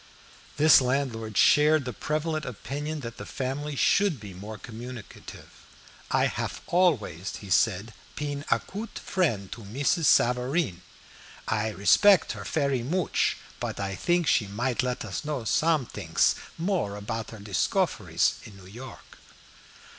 [0.57, 5.51] This landlord shared the prevalent opinion that the family should be more communicative.
[6.09, 10.05] "I haf always," said he, "peen a coot frient to Mrs.
[10.05, 10.81] Safareen.
[11.47, 16.95] I respect her fery mooch, put I think she might let us know sometings more
[16.97, 19.19] apout her discoferies in New York."